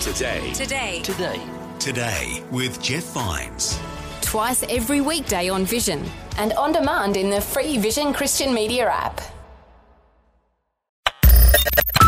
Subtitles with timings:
[0.00, 0.50] Today.
[0.54, 1.00] Today.
[1.02, 1.40] Today.
[1.78, 3.78] Today with Jeff Vines.
[4.22, 6.02] Twice every weekday on Vision
[6.38, 9.20] and on demand in the free Vision Christian Media app.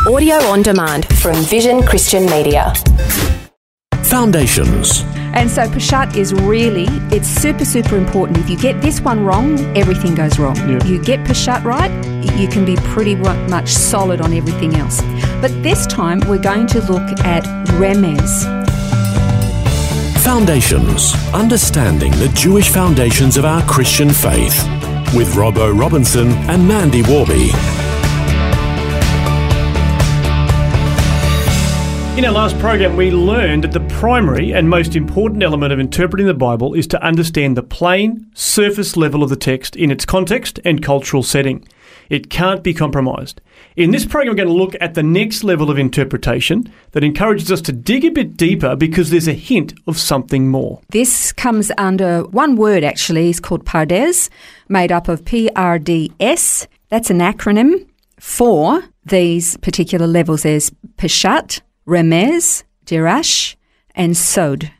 [0.09, 2.73] Audio on demand from Vision Christian Media.
[4.05, 5.05] Foundations.
[5.35, 8.39] And so Peshat is really, it's super, super important.
[8.39, 10.57] If you get this one wrong, everything goes wrong.
[10.57, 10.85] Yeah.
[10.85, 11.91] You get Peshat right,
[12.39, 15.01] you can be pretty much solid on everything else.
[15.41, 17.45] But this time we're going to look at
[17.79, 18.45] Remez.
[20.23, 21.15] Foundations.
[21.35, 24.57] Understanding the Jewish foundations of our Christian faith.
[25.15, 27.51] With Robbo Robinson and Mandy Warby.
[32.17, 36.27] In our last program, we learned that the primary and most important element of interpreting
[36.27, 40.59] the Bible is to understand the plain, surface level of the text in its context
[40.65, 41.65] and cultural setting.
[42.11, 43.41] It can't be compromised.
[43.77, 47.53] In this program, we're going to look at the next level of interpretation that encourages
[47.53, 50.81] us to dig a bit deeper because there's a hint of something more.
[50.89, 54.29] This comes under one word actually, it's called Pardes,
[54.69, 56.67] made up of P R D S.
[56.89, 57.87] That's an acronym
[58.19, 60.43] for these particular levels.
[60.43, 63.55] There's Peshat, Remez, Derash,
[63.95, 64.71] and Sod.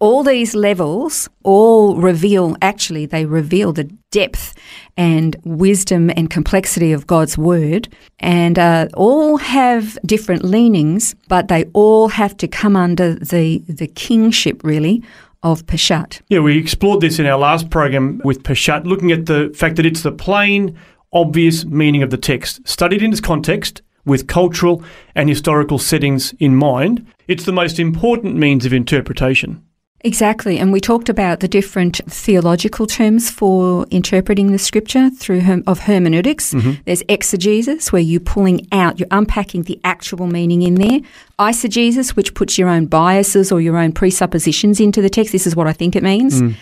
[0.00, 4.54] All these levels all reveal, actually, they reveal the depth
[4.96, 7.86] and wisdom and complexity of God's word,
[8.18, 13.86] and uh, all have different leanings, but they all have to come under the, the
[13.86, 15.02] kingship, really,
[15.42, 16.22] of Peshat.
[16.28, 19.84] Yeah, we explored this in our last program with Peshat, looking at the fact that
[19.84, 20.78] it's the plain,
[21.12, 24.82] obvious meaning of the text, studied in its context with cultural
[25.14, 27.06] and historical settings in mind.
[27.28, 29.64] It's the most important means of interpretation.
[30.02, 30.58] Exactly.
[30.58, 35.80] And we talked about the different theological terms for interpreting the scripture through herm- of
[35.80, 36.54] hermeneutics.
[36.54, 36.82] Mm-hmm.
[36.86, 41.00] There's exegesis, where you're pulling out, you're unpacking the actual meaning in there.
[41.38, 45.32] Eisegesis, which puts your own biases or your own presuppositions into the text.
[45.32, 46.40] This is what I think it means.
[46.40, 46.56] Mm.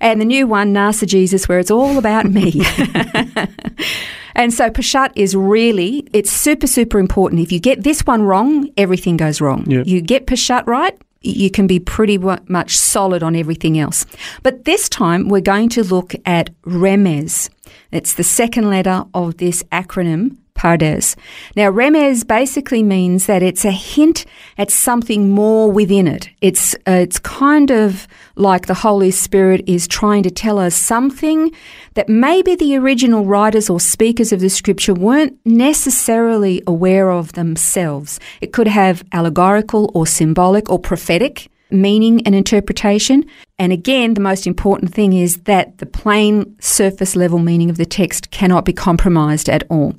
[0.00, 2.52] And the new one, narcigesis, where it's all about me.
[4.38, 7.42] and so Peshat is really, it's super, super important.
[7.42, 9.64] If you get this one wrong, everything goes wrong.
[9.68, 9.82] Yeah.
[9.84, 14.06] You get Peshat right, you can be pretty much solid on everything else.
[14.44, 17.50] But this time we're going to look at Remez.
[17.90, 21.16] It's the second letter of this acronym, Pardes.
[21.54, 24.26] Now, Remez basically means that it's a hint
[24.58, 26.28] at something more within it.
[26.40, 31.52] It's, uh, it's kind of like the Holy Spirit is trying to tell us something
[31.94, 38.18] that maybe the original writers or speakers of the scripture weren't necessarily aware of themselves.
[38.40, 43.24] It could have allegorical or symbolic or prophetic meaning and interpretation.
[43.58, 47.86] And again, the most important thing is that the plain surface level meaning of the
[47.86, 49.94] text cannot be compromised at all.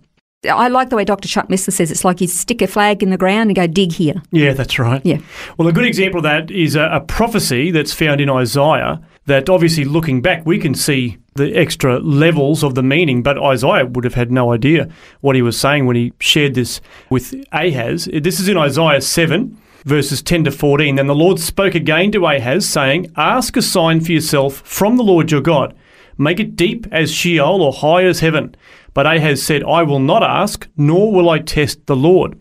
[0.48, 1.28] I like the way Dr.
[1.28, 3.92] Chuck Missler says it's like you stick a flag in the ground and go dig
[3.92, 4.22] here.
[4.32, 5.02] Yeah, that's right.
[5.06, 5.20] Yeah.
[5.58, 9.50] Well, a good example of that is a, a prophecy that's found in Isaiah that
[9.50, 14.06] obviously looking back, we can see the extra levels of the meaning, but Isaiah would
[14.06, 14.88] have had no idea
[15.20, 16.80] what he was saying when he shared this
[17.10, 18.08] with Ahaz.
[18.14, 20.96] This is in Isaiah 7, verses 10 to 14.
[20.96, 25.04] Then the Lord spoke again to Ahaz, saying, Ask a sign for yourself from the
[25.04, 25.76] Lord your God.
[26.20, 28.56] Make it deep as Sheol or high as heaven.
[28.94, 32.38] But Ahaz said, I will not ask, nor will I test the Lord.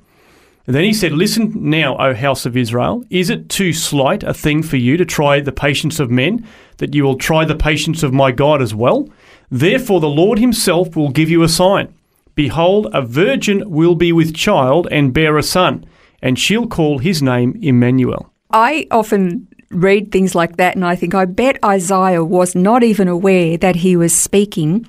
[0.67, 4.35] And then he said, Listen now, O house of Israel, is it too slight a
[4.35, 6.47] thing for you to try the patience of men,
[6.77, 9.09] that you will try the patience of my God as well?
[9.51, 11.95] Therefore the Lord himself will give you a sign.
[12.35, 15.87] Behold, a virgin will be with child and bear a son,
[16.21, 18.33] and she'll call his name Emmanuel.
[18.51, 23.09] I often read things like that and I think, I bet Isaiah was not even
[23.09, 24.87] aware that he was speaking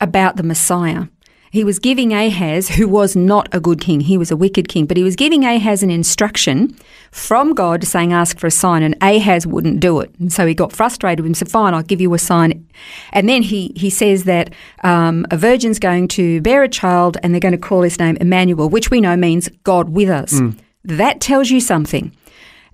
[0.00, 1.06] about the Messiah.
[1.50, 4.86] He was giving Ahaz, who was not a good king, he was a wicked king,
[4.86, 6.74] but he was giving Ahaz an instruction
[7.10, 10.10] from God saying, Ask for a sign, and Ahaz wouldn't do it.
[10.18, 12.66] And so he got frustrated with him, said, Fine, I'll give you a sign.
[13.12, 17.34] And then he, he says that um, a virgin's going to bear a child and
[17.34, 20.40] they're going to call his name Emmanuel, which we know means God with us.
[20.84, 22.12] That tells you something.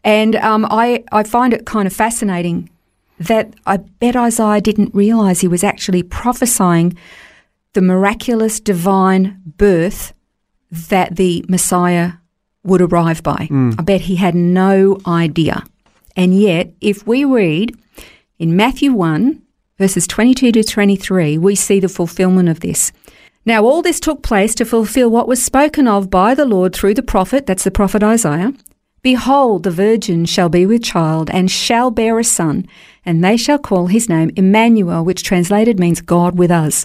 [0.08, 2.70] And um, I, I find it kind of fascinating
[3.20, 6.96] that I bet Isaiah didn't realize he was actually prophesying
[7.74, 10.14] the miraculous divine birth
[10.70, 12.12] that the Messiah
[12.64, 13.48] would arrive by.
[13.78, 15.62] I bet he had no idea.
[16.16, 17.76] And yet, if we read
[18.38, 19.42] in Matthew 1,
[19.76, 22.92] verses 22 to 23, we see the fulfillment of this.
[23.44, 26.94] Now, all this took place to fulfill what was spoken of by the Lord through
[26.94, 28.54] the prophet, that's the prophet Isaiah.
[29.02, 32.66] Behold, the virgin shall be with child and shall bear a son,
[33.04, 36.84] and they shall call his name Emmanuel, which translated means God with us.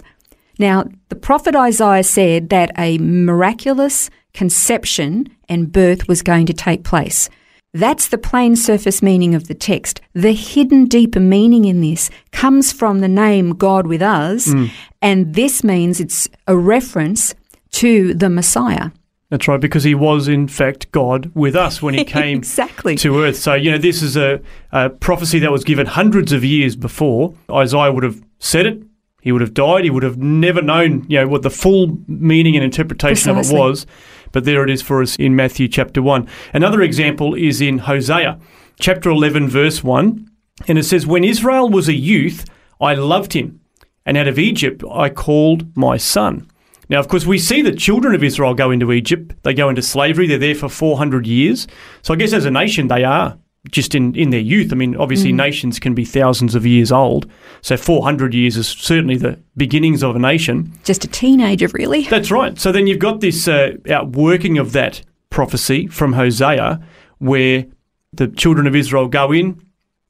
[0.58, 6.84] Now, the prophet Isaiah said that a miraculous conception and birth was going to take
[6.84, 7.28] place.
[7.72, 10.00] That's the plain surface meaning of the text.
[10.12, 14.70] The hidden deeper meaning in this comes from the name God with us, mm.
[15.02, 17.34] and this means it's a reference
[17.72, 18.90] to the Messiah.
[19.30, 22.94] That's right, because he was in fact God with us when he came Exactly.
[22.96, 23.36] to earth.
[23.36, 24.40] So, you know, this is a,
[24.70, 27.34] a prophecy that was given hundreds of years before.
[27.50, 28.82] Isaiah would have said it.
[29.22, 29.84] He would have died.
[29.84, 33.52] He would have never known, you know, what the full meaning and interpretation of it
[33.52, 33.86] was.
[34.32, 36.28] But there it is for us in Matthew chapter 1.
[36.52, 38.38] Another example is in Hosea
[38.78, 40.28] chapter 11, verse 1.
[40.68, 42.44] And it says, When Israel was a youth,
[42.80, 43.60] I loved him,
[44.04, 46.46] and out of Egypt I called my son.
[46.88, 49.34] Now, of course, we see the children of Israel go into Egypt.
[49.42, 50.26] They go into slavery.
[50.26, 51.66] They're there for 400 years.
[52.02, 53.38] So I guess as a nation, they are
[53.70, 54.72] just in, in their youth.
[54.72, 57.30] I mean, obviously, nations can be thousands of years old.
[57.62, 60.72] So 400 years is certainly the beginnings of a nation.
[60.84, 62.02] Just a teenager, really.
[62.04, 62.58] That's right.
[62.58, 66.80] So then you've got this uh, outworking of that prophecy from Hosea
[67.18, 67.64] where
[68.12, 69.60] the children of Israel go in,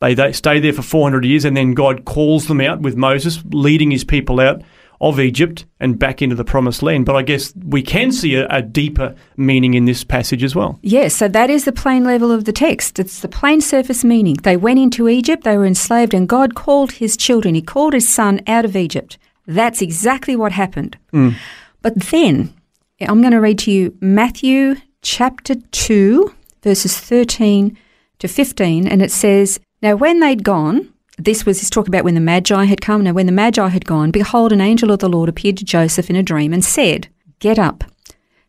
[0.00, 3.42] they, they stay there for 400 years, and then God calls them out with Moses,
[3.52, 4.62] leading his people out
[5.04, 7.04] of Egypt and back into the promised land.
[7.04, 10.78] But I guess we can see a, a deeper meaning in this passage as well.
[10.80, 12.98] Yes, so that is the plain level of the text.
[12.98, 14.36] It's the plain surface meaning.
[14.36, 17.54] They went into Egypt, they were enslaved, and God called his children.
[17.54, 19.18] He called his son out of Egypt.
[19.46, 20.96] That's exactly what happened.
[21.12, 21.34] Mm.
[21.82, 22.54] But then,
[23.02, 27.76] I'm going to read to you Matthew chapter 2, verses 13
[28.20, 32.14] to 15, and it says, Now when they'd gone, this was his talk about when
[32.14, 33.04] the Magi had come.
[33.04, 36.10] Now, when the Magi had gone, behold, an angel of the Lord appeared to Joseph
[36.10, 37.08] in a dream and said,
[37.38, 37.84] Get up,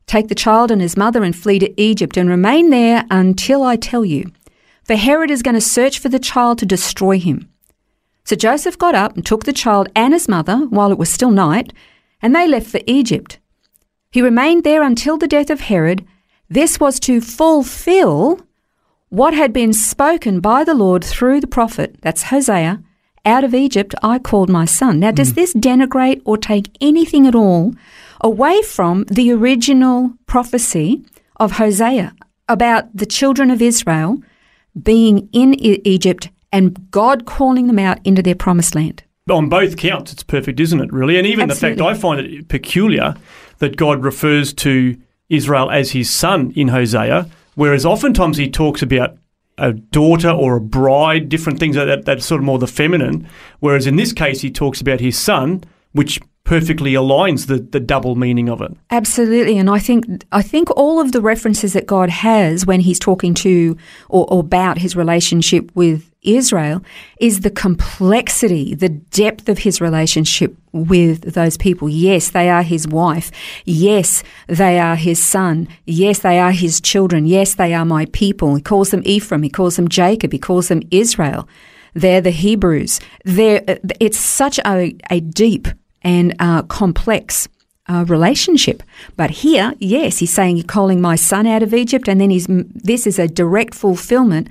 [0.08, 3.76] Take the child and his mother and flee to Egypt and remain there until I
[3.76, 4.32] tell you.
[4.84, 7.50] For Herod is going to search for the child to destroy him.
[8.24, 11.32] So Joseph got up and took the child and his mother while it was still
[11.32, 11.74] night,
[12.22, 13.40] and they left for Egypt.
[14.12, 16.06] He remained there until the death of Herod.
[16.50, 18.40] This was to fulfill
[19.16, 22.84] what had been spoken by the Lord through the prophet, that's Hosea,
[23.26, 25.00] out of Egypt I called my son.
[25.00, 25.36] Now, does hmm.
[25.36, 27.74] this denigrate or take anything at all
[28.20, 31.06] away from the original prophecy
[31.38, 32.14] of Hosea
[32.50, 34.22] about the children of Israel
[34.84, 39.04] being in E- Egypt and God calling them out into their promised land?
[39.30, 41.18] On both counts, it's perfect, isn't it, really?
[41.18, 43.16] And even the fact I find it peculiar
[43.60, 44.98] that God refers to
[45.30, 49.18] Israel as his son in Hosea, whereas oftentimes he talks about
[49.58, 53.28] a daughter or a bride, different things like that, that's sort of more the feminine.
[53.60, 55.64] Whereas in this case, he talks about his son,
[55.94, 58.72] which perfectly aligns the, the double meaning of it.
[58.92, 63.00] Absolutely, and I think I think all of the references that God has when He's
[63.00, 63.76] talking to
[64.08, 66.84] or, or about His relationship with Israel
[67.20, 71.88] is the complexity, the depth of His relationship with those people.
[71.88, 73.32] Yes, they are His wife.
[73.66, 75.68] Yes, they are His son.
[75.86, 77.26] Yes, they are His children.
[77.26, 78.56] Yes, they are my people.
[78.56, 79.44] He calls them Ephraim.
[79.44, 80.32] He calls them Jacob.
[80.32, 81.48] He calls them Israel.
[81.94, 83.00] They're the Hebrews.
[83.24, 83.64] They're,
[84.00, 85.68] it's such a, a deep
[86.02, 87.48] and uh, complex
[87.88, 88.84] uh, relationship.
[89.16, 92.48] But here, yes, he's saying, You're calling my son out of Egypt, and then he's,
[92.50, 94.50] this is a direct fulfillment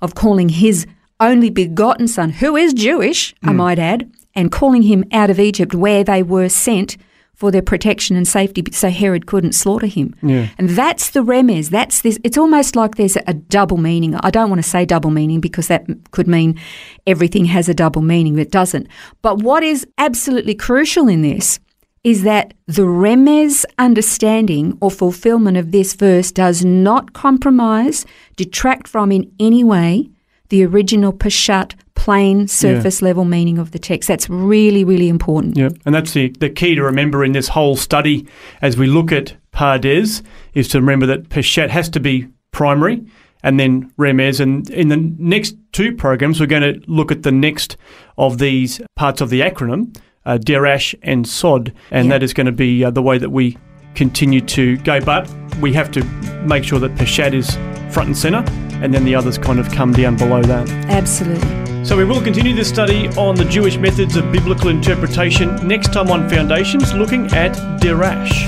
[0.00, 0.86] of calling his
[1.24, 3.56] only begotten son, who is Jewish, I hmm.
[3.56, 6.96] might add, and calling him out of Egypt where they were sent
[7.34, 10.14] for their protection and safety so Herod couldn't slaughter him.
[10.22, 10.48] Yeah.
[10.56, 11.70] And that's the remez.
[11.70, 12.18] That's this.
[12.22, 14.14] It's almost like there's a double meaning.
[14.16, 16.60] I don't want to say double meaning because that could mean
[17.06, 18.38] everything has a double meaning.
[18.38, 18.86] It doesn't.
[19.20, 21.58] But what is absolutely crucial in this
[22.04, 28.04] is that the remez understanding or fulfillment of this verse does not compromise,
[28.36, 30.10] detract from in any way
[30.48, 34.08] the original Peshat plain, surface level meaning of the text.
[34.08, 35.56] That's really, really important.
[35.56, 38.26] Yeah, and that's the, the key to remember in this whole study
[38.60, 40.22] as we look at Pardes
[40.54, 43.04] is to remember that Peshat has to be primary
[43.42, 44.40] and then Remez.
[44.40, 47.76] And in the next two programs, we're going to look at the next
[48.18, 49.96] of these parts of the acronym,
[50.26, 52.14] uh, Derash and Sod, and Yeah.
[52.14, 53.56] that is going to be uh, the way that we
[53.94, 55.00] continue to go.
[55.00, 56.04] But we have to
[56.44, 57.50] make sure that Peshat is
[57.94, 58.42] front and centre,
[58.84, 60.68] and then the others kind of come down below that.
[60.90, 61.84] Absolutely.
[61.84, 66.10] So we will continue this study on the Jewish methods of biblical interpretation next time
[66.10, 68.44] on Foundations, looking at Derash.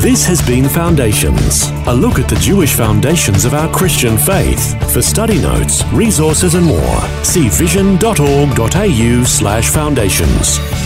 [0.00, 4.92] This has been Foundations, a look at the Jewish foundations of our Christian faith.
[4.92, 10.85] For study notes, resources, and more, see vision.org.au slash foundations.